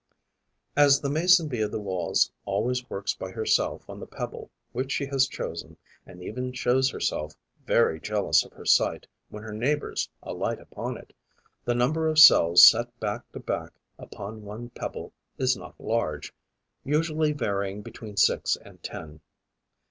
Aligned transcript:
As 0.75 0.99
the 0.99 1.11
Mason 1.11 1.47
bee 1.47 1.61
of 1.61 1.69
the 1.69 1.79
Walls 1.79 2.31
always 2.45 2.89
works 2.89 3.13
by 3.13 3.29
herself 3.29 3.87
on 3.87 3.99
the 3.99 4.07
pebble 4.07 4.49
which 4.71 4.91
she 4.91 5.05
has 5.05 5.27
chosen 5.27 5.77
and 6.07 6.23
even 6.23 6.53
shows 6.53 6.89
herself 6.89 7.35
very 7.67 7.99
jealous 7.99 8.43
of 8.43 8.51
her 8.53 8.65
site 8.65 9.05
when 9.29 9.43
her 9.43 9.53
neighbours 9.53 10.09
alight 10.23 10.59
upon 10.59 10.97
it, 10.97 11.13
the 11.65 11.75
number 11.75 12.07
of 12.07 12.17
cells 12.17 12.65
set 12.65 12.99
back 12.99 13.31
to 13.33 13.39
back 13.39 13.73
upon 13.99 14.41
one 14.41 14.71
pebble 14.71 15.13
is 15.37 15.55
not 15.55 15.79
large, 15.79 16.33
usually 16.83 17.31
varying 17.31 17.83
between 17.83 18.17
six 18.17 18.55
and 18.55 18.81
ten. 18.81 19.21